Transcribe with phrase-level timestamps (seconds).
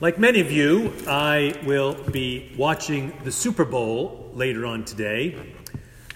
[0.00, 5.54] Like many of you, I will be watching the Super Bowl later on today.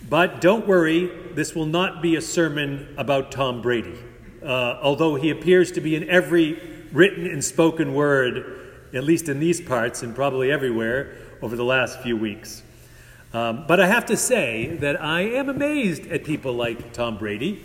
[0.08, 3.96] But don't worry, this will not be a sermon about Tom Brady,
[4.42, 6.60] uh, although he appears to be in every
[6.92, 12.00] written and spoken word, at least in these parts and probably everywhere, over the last
[12.00, 12.64] few weeks.
[13.32, 17.62] Um, but I have to say that I am amazed at people like Tom Brady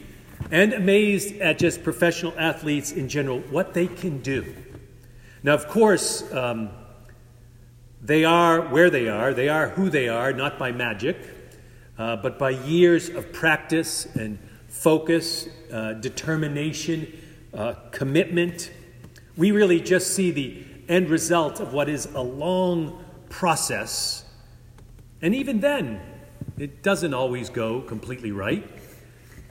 [0.51, 4.45] and amazed at just professional athletes in general, what they can do.
[5.45, 6.69] Now, of course, um,
[8.01, 11.17] they are where they are, they are who they are, not by magic,
[11.97, 17.11] uh, but by years of practice and focus, uh, determination,
[17.53, 18.71] uh, commitment.
[19.35, 24.23] We really just see the end result of what is a long process.
[25.21, 25.99] And even then,
[26.57, 28.65] it doesn't always go completely right.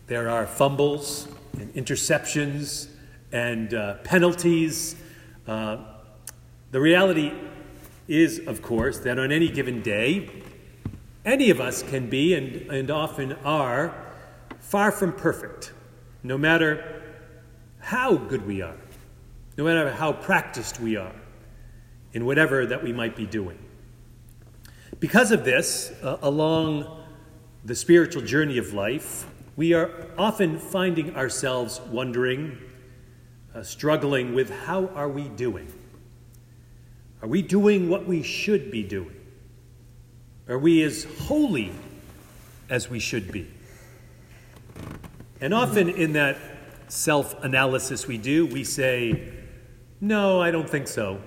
[0.07, 2.89] There are fumbles and interceptions
[3.31, 4.97] and uh, penalties
[5.47, 5.79] uh,
[6.73, 7.33] the reality
[8.09, 10.29] is, of course, that on any given day,
[11.25, 13.95] any of us can be, and, and often are,
[14.59, 15.73] far from perfect,
[16.23, 17.03] no matter
[17.79, 18.77] how good we are,
[19.57, 21.15] no matter how practiced we are
[22.13, 23.59] in whatever that we might be doing.
[24.99, 27.05] Because of this, uh, along
[27.65, 32.59] the spiritual journey of life, we are often finding ourselves wondering
[33.55, 35.71] uh, struggling with how are we doing?
[37.23, 39.15] Are we doing what we should be doing?
[40.49, 41.71] Are we as holy
[42.69, 43.49] as we should be?
[45.41, 46.37] And often in that
[46.89, 49.33] self analysis we do, we say,
[50.01, 51.21] No, I don't think so.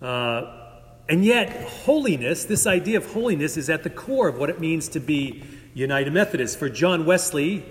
[0.00, 0.66] Uh,
[1.08, 4.88] and yet, holiness, this idea of holiness, is at the core of what it means
[4.90, 5.42] to be
[5.74, 6.58] United Methodist.
[6.58, 7.64] For John Wesley,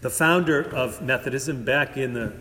[0.00, 2.32] the founder of Methodism back in the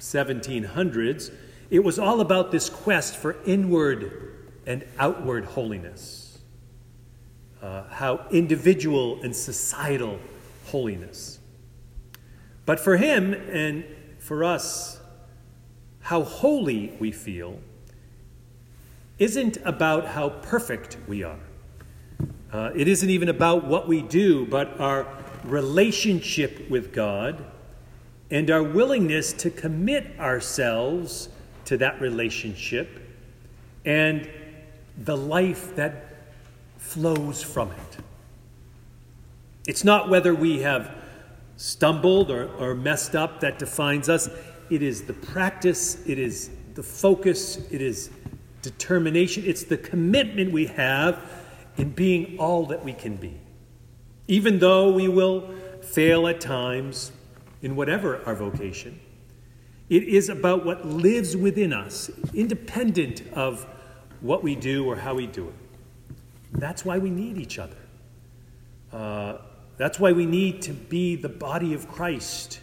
[0.00, 1.32] 1700s,
[1.70, 6.38] it was all about this quest for inward and outward holiness.
[7.62, 10.18] Uh, how individual and societal
[10.66, 11.38] holiness.
[12.66, 13.84] But for him and
[14.18, 14.98] for us,
[16.00, 17.58] how holy we feel
[19.18, 21.38] isn't about how perfect we are.
[22.52, 25.06] Uh, it isn't even about what we do, but our
[25.44, 27.44] relationship with God
[28.30, 31.28] and our willingness to commit ourselves
[31.70, 32.98] to that relationship
[33.84, 34.28] and
[35.04, 36.16] the life that
[36.78, 37.96] flows from it.
[39.68, 40.92] It's not whether we have
[41.56, 44.28] stumbled or, or messed up that defines us,
[44.68, 48.10] it is the practice, it is the focus, it is
[48.62, 51.22] determination, it's the commitment we have
[51.76, 53.38] in being all that we can be.
[54.26, 57.12] Even though we will fail at times,
[57.62, 58.98] in whatever our vocation.
[59.90, 63.66] It is about what lives within us, independent of
[64.20, 65.54] what we do or how we do it.
[66.52, 67.76] That's why we need each other.
[68.92, 69.38] Uh,
[69.76, 72.60] that's why we need to be the body of Christ.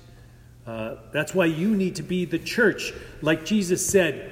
[0.65, 2.93] Uh, that's why you need to be the church.
[3.21, 4.31] Like Jesus said,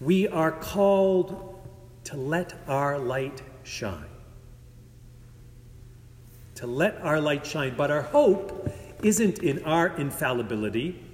[0.00, 1.60] we are called
[2.04, 4.06] to let our light shine.
[6.56, 7.74] To let our light shine.
[7.76, 8.72] But our hope
[9.04, 11.04] isn't in our infallibility.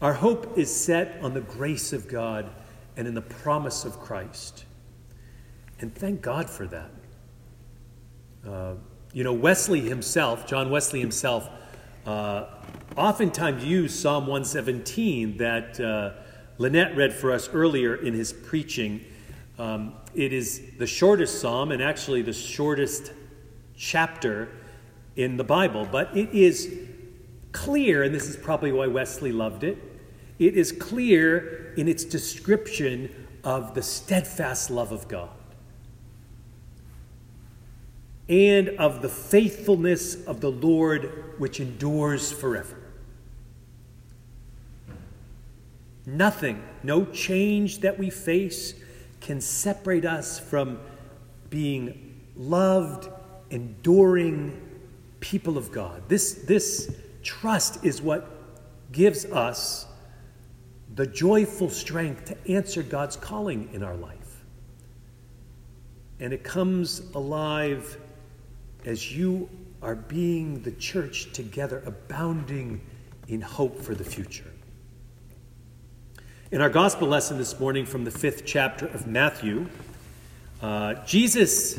[0.00, 2.50] Our hope is set on the grace of God
[2.96, 4.64] and in the promise of Christ.
[5.80, 6.90] And thank God for that.
[8.46, 8.74] Uh,
[9.12, 11.48] you know, Wesley himself, John Wesley himself,
[12.06, 12.46] uh,
[12.96, 16.12] oftentimes used Psalm 117 that uh,
[16.58, 19.04] Lynette read for us earlier in his preaching.
[19.58, 23.12] Um, it is the shortest psalm and actually the shortest
[23.76, 24.48] chapter
[25.16, 26.72] in the Bible, but it is
[27.50, 29.78] clear, and this is probably why Wesley loved it,
[30.38, 35.30] it is clear in its description of the steadfast love of God
[38.28, 42.76] and of the faithfulness of the Lord which endures forever.
[46.04, 48.74] Nothing, no change that we face
[49.20, 50.78] can separate us from
[51.50, 53.08] being loved,
[53.50, 54.60] enduring
[55.20, 56.02] people of God.
[56.08, 56.94] This, this
[57.28, 58.26] Trust is what
[58.92, 59.86] gives us
[60.98, 64.42] the joyful strength to answer God's calling in our life.
[66.18, 67.96] And it comes alive
[68.84, 69.48] as you
[69.80, 72.80] are being the church together, abounding
[73.28, 74.50] in hope for the future.
[76.50, 79.68] In our gospel lesson this morning from the fifth chapter of Matthew,
[80.60, 81.78] uh, Jesus,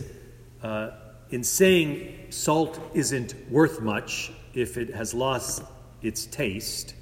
[0.63, 0.91] uh,
[1.29, 5.63] in saying salt isn't worth much, if it has lost
[6.01, 6.93] its taste,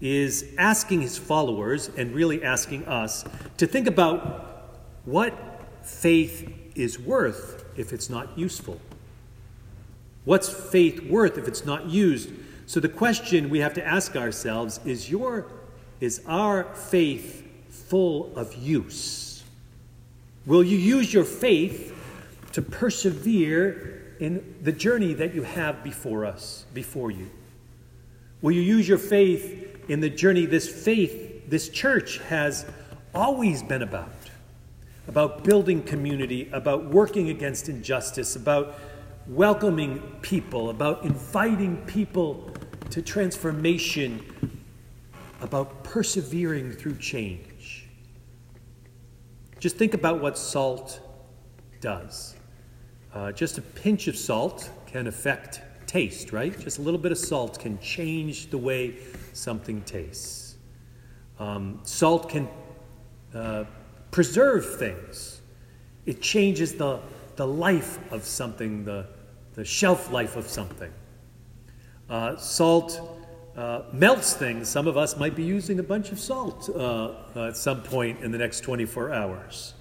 [0.00, 3.24] is asking his followers and really asking us
[3.58, 5.34] to think about what
[5.82, 8.80] faith is worth if it's not useful.
[10.24, 12.30] What's faith worth if it's not used?
[12.66, 15.46] So the question we have to ask ourselves is your
[16.00, 19.42] is our faith full of use?
[20.46, 21.94] Will you use your faith
[22.52, 27.28] to persevere in the journey that you have before us, before you?
[28.40, 32.64] Will you use your faith in the journey this faith, this church has
[33.12, 34.12] always been about
[35.08, 38.78] about building community, about working against injustice, about
[39.26, 42.54] welcoming people, about inviting people
[42.90, 44.24] to transformation,
[45.40, 47.88] about persevering through change.
[49.58, 51.00] Just think about what salt
[51.80, 52.36] does.
[53.12, 56.56] Uh, just a pinch of salt can affect taste, right?
[56.60, 58.96] Just a little bit of salt can change the way
[59.32, 60.56] something tastes.
[61.38, 62.48] Um, salt can
[63.34, 63.64] uh,
[64.10, 65.40] preserve things,
[66.06, 67.00] it changes the,
[67.36, 69.06] the life of something, the,
[69.54, 70.92] the shelf life of something.
[72.08, 73.00] Uh, salt
[73.56, 74.68] uh, melts things.
[74.68, 78.32] Some of us might be using a bunch of salt uh, at some point in
[78.32, 79.74] the next 24 hours.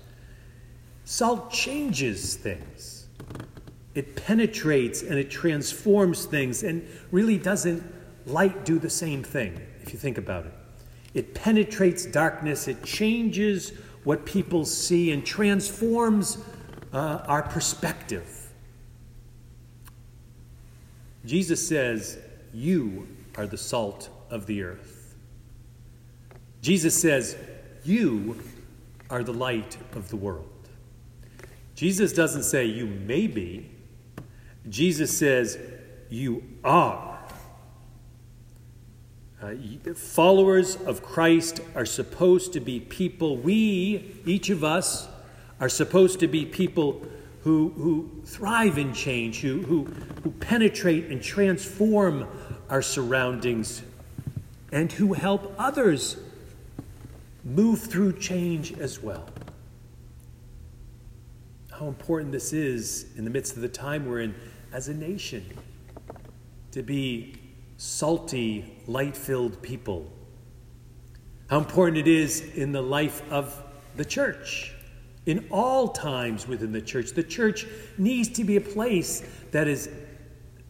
[1.06, 3.08] Salt changes things.
[3.96, 7.84] It penetrates and it transforms things and really doesn't
[8.26, 10.54] light do the same thing, if you think about it.
[11.14, 13.74] It penetrates darkness, it changes
[14.04, 16.38] what people see, and transforms
[16.94, 18.50] uh, our perspective.
[21.26, 22.20] Jesus says,
[22.54, 23.08] You
[23.38, 25.16] are the salt of the earth.
[26.62, 27.38] Jesus says,
[27.84, 28.40] You
[29.10, 30.46] are the light of the world.
[31.76, 33.70] Jesus doesn't say, You may be.
[34.68, 35.58] Jesus says,
[36.10, 37.09] You are
[39.42, 39.54] uh,
[39.96, 45.08] followers of Christ are supposed to be people, we, each of us,
[45.60, 47.06] are supposed to be people
[47.44, 49.86] who, who thrive in change, who, who,
[50.24, 52.28] who penetrate and transform
[52.70, 53.82] our surroundings,
[54.72, 56.18] and who help others
[57.46, 59.28] move through change as well.
[61.72, 64.36] How important this is in the midst of the time we're in
[64.74, 65.46] as a nation
[66.72, 67.39] to be
[67.80, 70.12] salty, light filled people.
[71.50, 73.64] How important it is in the life of
[73.96, 74.74] the church.
[75.26, 77.66] In all times within the church, the church
[77.98, 79.90] needs to be a place that is,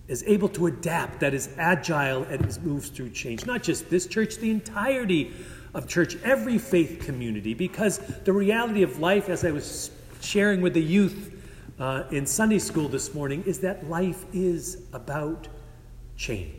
[0.08, 3.44] is able to adapt, that is agile, and is moves through change.
[3.48, 5.34] Not just this church, the entirety
[5.74, 9.90] of church, every faith community, because the reality of life, as I was
[10.22, 11.34] sharing with the youth
[11.80, 15.48] uh, in Sunday school this morning, is that life is about
[16.16, 16.59] change.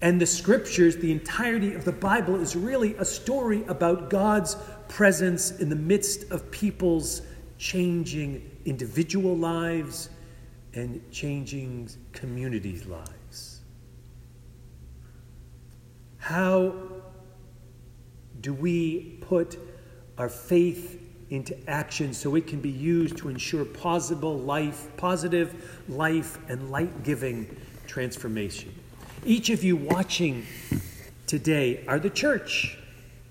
[0.00, 4.56] And the scriptures, the entirety of the Bible, is really a story about God's
[4.86, 7.22] presence in the midst of people's
[7.58, 10.10] changing individual lives
[10.74, 13.60] and changing communities' lives.
[16.18, 16.74] How
[18.40, 19.58] do we put
[20.16, 26.38] our faith into action so it can be used to ensure possible life, positive life
[26.48, 27.56] and light-giving
[27.86, 28.72] transformation?
[29.24, 30.46] Each of you watching
[31.26, 32.78] today are the church.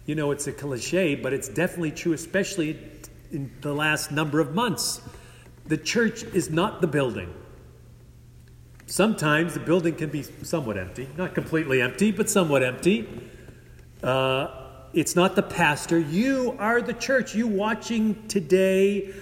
[0.06, 2.77] You know, it's a cliche, but it's definitely true, especially
[3.32, 5.01] in the last number of months.
[5.65, 7.34] The church is not the building.
[8.86, 13.08] Sometimes the building can be somewhat empty, not completely empty, but somewhat empty.
[14.01, 14.48] Uh,
[14.94, 16.00] it's not the pastor.
[16.00, 17.36] You are the church.
[17.36, 19.13] You watching today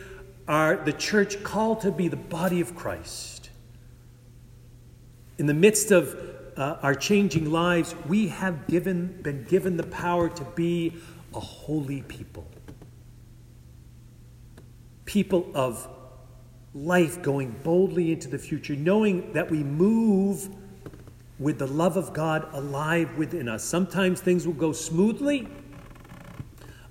[0.48, 3.50] are the church called to be the body of Christ.
[5.38, 10.30] In the midst of uh, our changing lives, we have given, been given the power
[10.30, 10.94] to be
[11.34, 12.48] a holy people.
[15.06, 15.88] People of
[16.74, 20.50] life going boldly into the future, knowing that we move
[21.40, 23.64] with the love of God alive within us.
[23.64, 25.48] Sometimes things will go smoothly,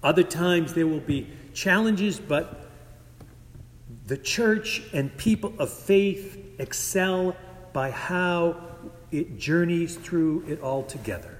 [0.02, 2.70] other times there will be challenges, but
[4.06, 7.34] the church and people of faith excel
[7.72, 8.54] by how
[9.18, 11.38] it journeys through it all together.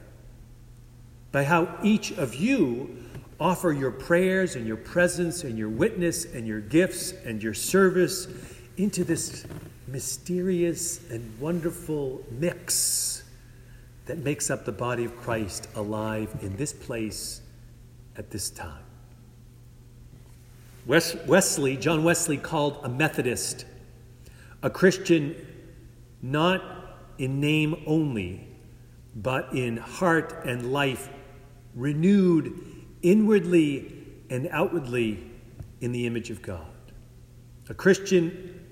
[1.32, 2.96] By how each of you
[3.40, 8.28] offer your prayers and your presence and your witness and your gifts and your service
[8.76, 9.44] into this
[9.88, 13.24] mysterious and wonderful mix
[14.06, 17.40] that makes up the body of Christ alive in this place
[18.16, 18.82] at this time.
[20.86, 23.64] Wesley, John Wesley, called a Methodist
[24.64, 25.36] a Christian
[26.22, 26.73] not
[27.18, 28.46] in name only,
[29.16, 31.08] but in heart and life,
[31.74, 32.58] renewed
[33.02, 33.92] inwardly
[34.30, 35.30] and outwardly
[35.80, 36.66] in the image of God.
[37.68, 38.64] A Christian,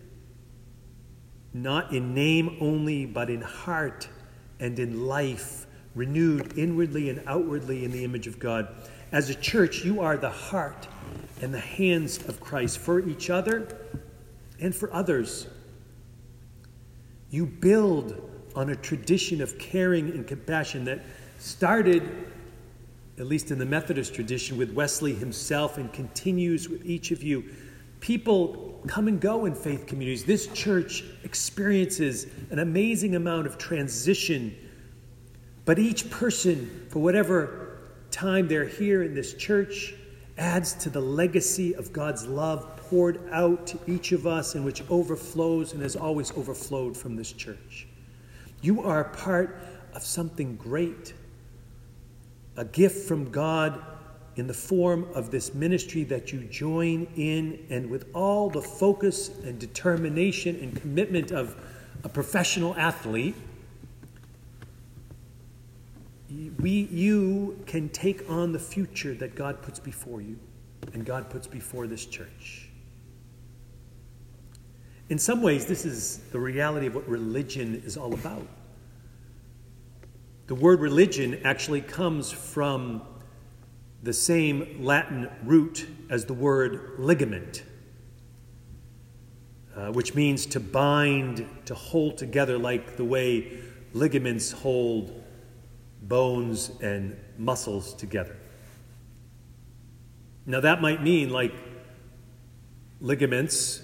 [1.52, 4.08] not in name only, but in heart
[4.61, 8.68] and in life, renewed inwardly and outwardly in the image of God.
[9.12, 10.88] As a church, you are the heart
[11.42, 13.68] and the hands of Christ for each other
[14.61, 15.46] and for others.
[17.28, 21.00] You build on a tradition of caring and compassion that
[21.38, 22.02] started,
[23.18, 27.44] at least in the Methodist tradition, with Wesley himself and continues with each of you.
[28.00, 30.25] People come and go in faith communities.
[30.25, 34.54] This church experiences an amazing amount of transition,
[35.64, 37.78] but each person, for whatever
[38.11, 39.94] time they're here in this church,
[40.38, 44.82] adds to the legacy of God's love poured out to each of us and which
[44.90, 47.87] overflows and has always overflowed from this church.
[48.62, 49.59] You are part
[49.92, 51.12] of something great,
[52.57, 53.83] a gift from God
[54.37, 59.28] in the form of this ministry that you join in, and with all the focus
[59.45, 61.57] and determination and commitment of
[62.04, 63.35] a professional athlete.
[66.59, 70.38] We, you can take on the future that God puts before you
[70.95, 72.72] and God puts before this church.
[75.12, 78.47] In some ways, this is the reality of what religion is all about.
[80.47, 83.02] The word religion actually comes from
[84.02, 87.62] the same Latin root as the word ligament,
[89.76, 93.59] uh, which means to bind, to hold together, like the way
[93.92, 95.23] ligaments hold
[96.00, 98.38] bones and muscles together.
[100.47, 101.52] Now, that might mean, like
[103.02, 103.83] ligaments,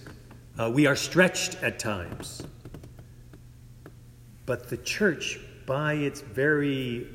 [0.58, 2.42] uh, we are stretched at times.
[4.46, 7.06] But the church, by its very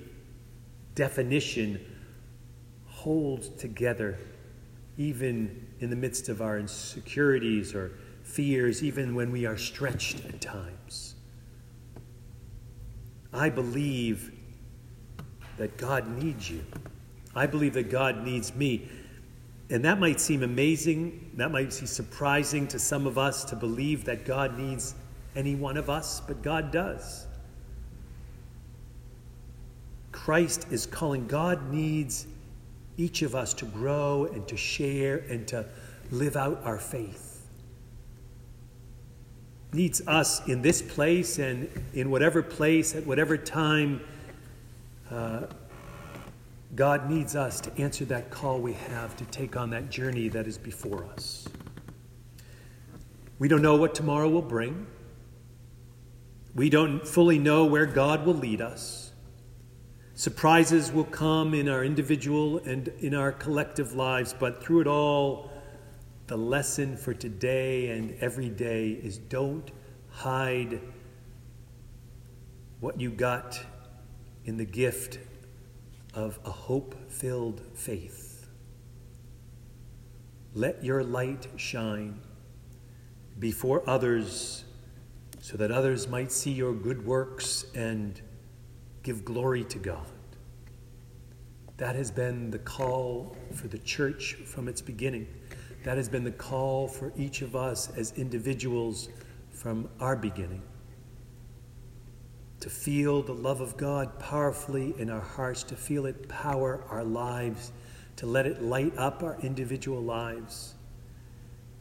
[0.96, 1.80] definition,
[2.86, 4.18] holds together
[4.98, 10.40] even in the midst of our insecurities or fears, even when we are stretched at
[10.40, 11.16] times.
[13.34, 14.32] I believe
[15.58, 16.64] that God needs you.
[17.36, 18.88] I believe that God needs me.
[19.70, 24.06] And that might seem amazing, that might seem surprising to some of us to believe
[24.06, 24.96] that God needs
[25.36, 27.26] any one of us, but God does.
[30.12, 32.28] Christ is calling, God needs
[32.98, 35.66] each of us to grow and to share and to
[36.12, 37.46] live out our faith.
[39.74, 44.02] Needs us in this place and in whatever place, at whatever time.
[45.10, 45.48] Uh,
[46.76, 50.48] God needs us to answer that call we have to take on that journey that
[50.48, 51.48] is before us.
[53.38, 54.88] We don't know what tomorrow will bring.
[56.56, 59.12] We don't fully know where God will lead us.
[60.16, 65.52] Surprises will come in our individual and in our collective lives, but through it all,
[66.28, 69.72] the lesson for today and every day is don't
[70.10, 70.80] hide
[72.80, 73.60] what you got
[74.46, 75.20] in the gift
[76.14, 78.48] of a hope filled faith.
[80.54, 82.20] Let your light shine
[83.40, 84.66] before others
[85.40, 88.22] so that others might see your good works and
[89.02, 90.06] give glory to God.
[91.78, 95.28] That has been the call for the church from its beginning.
[95.84, 99.10] That has been the call for each of us as individuals
[99.52, 100.62] from our beginning
[102.64, 107.04] to feel the love of God powerfully in our hearts, to feel it power our
[107.04, 107.74] lives,
[108.16, 110.74] to let it light up our individual lives,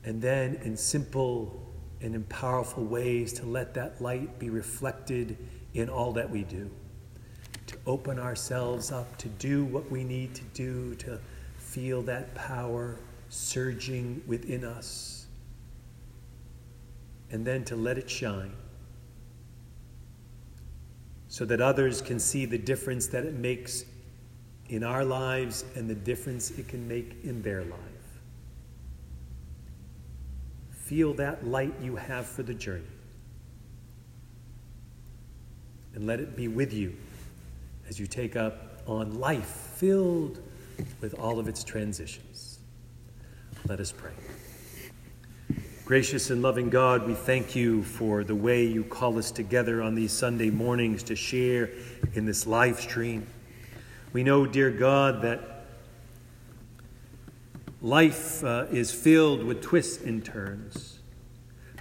[0.02, 5.38] and then in simple and in powerful ways to let that light be reflected
[5.74, 6.68] in all that we do.
[7.68, 11.20] To open ourselves up, to do what we need to do, to
[11.58, 12.98] feel that power
[13.28, 15.26] surging within us,
[17.30, 18.52] and then to let it shine
[21.32, 23.86] so that others can see the difference that it makes
[24.68, 28.20] in our lives and the difference it can make in their life.
[30.72, 32.84] Feel that light you have for the journey.
[35.94, 36.94] And let it be with you
[37.88, 40.38] as you take up on life filled
[41.00, 42.58] with all of its transitions.
[43.66, 44.12] Let us pray.
[45.92, 49.94] Gracious and loving God, we thank you for the way you call us together on
[49.94, 51.68] these Sunday mornings to share
[52.14, 53.26] in this live stream.
[54.14, 55.66] We know, dear God, that
[57.82, 60.98] life uh, is filled with twists and turns.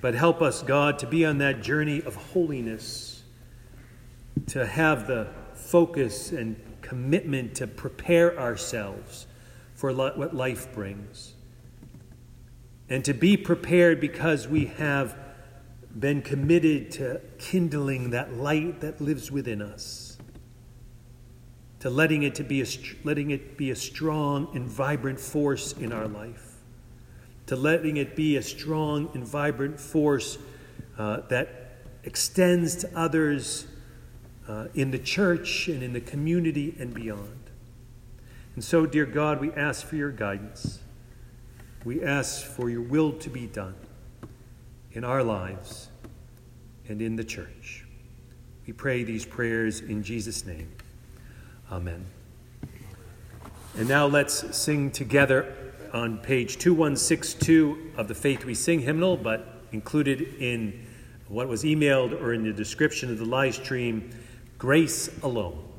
[0.01, 3.23] But help us, God, to be on that journey of holiness,
[4.47, 9.25] to have the focus and commitment to prepare ourselves
[9.73, 11.31] for what life brings.
[12.91, 15.17] And to be prepared because we have
[15.97, 20.17] been committed to kindling that light that lives within us,
[21.79, 22.65] to letting it, to be a,
[23.05, 26.57] letting it be a strong and vibrant force in our life,
[27.45, 30.37] to letting it be a strong and vibrant force
[30.97, 33.67] uh, that extends to others
[34.49, 37.51] uh, in the church and in the community and beyond.
[38.55, 40.79] And so, dear God, we ask for your guidance.
[41.83, 43.75] We ask for your will to be done
[44.91, 45.89] in our lives
[46.87, 47.85] and in the church.
[48.67, 50.71] We pray these prayers in Jesus' name.
[51.71, 52.05] Amen.
[53.77, 55.55] And now let's sing together
[55.93, 60.85] on page 2162 of the Faith We Sing hymnal, but included in
[61.27, 64.11] what was emailed or in the description of the live stream
[64.57, 65.70] Grace Alone.